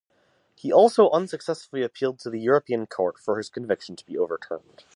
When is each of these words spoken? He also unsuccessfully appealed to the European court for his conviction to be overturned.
He 0.55 0.73
also 0.73 1.11
unsuccessfully 1.11 1.83
appealed 1.83 2.17
to 2.21 2.31
the 2.31 2.39
European 2.39 2.87
court 2.87 3.19
for 3.19 3.37
his 3.37 3.51
conviction 3.51 3.95
to 3.97 4.05
be 4.07 4.17
overturned. 4.17 4.85